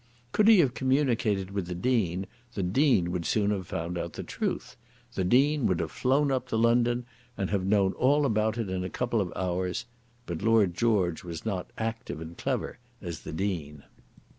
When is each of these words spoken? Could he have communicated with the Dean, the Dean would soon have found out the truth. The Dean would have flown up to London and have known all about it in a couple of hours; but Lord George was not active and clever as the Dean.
Could 0.31 0.47
he 0.47 0.61
have 0.61 0.73
communicated 0.73 1.51
with 1.51 1.67
the 1.67 1.75
Dean, 1.75 2.25
the 2.55 2.63
Dean 2.63 3.11
would 3.11 3.23
soon 3.23 3.51
have 3.51 3.67
found 3.67 3.99
out 3.99 4.13
the 4.13 4.23
truth. 4.23 4.75
The 5.13 5.23
Dean 5.23 5.67
would 5.67 5.79
have 5.79 5.91
flown 5.91 6.31
up 6.31 6.47
to 6.47 6.57
London 6.57 7.05
and 7.37 7.51
have 7.51 7.67
known 7.67 7.93
all 7.93 8.25
about 8.25 8.57
it 8.57 8.67
in 8.67 8.83
a 8.83 8.89
couple 8.89 9.21
of 9.21 9.31
hours; 9.35 9.85
but 10.25 10.41
Lord 10.41 10.73
George 10.73 11.23
was 11.23 11.45
not 11.45 11.69
active 11.77 12.19
and 12.19 12.35
clever 12.35 12.79
as 12.99 13.19
the 13.19 13.31
Dean. 13.31 13.83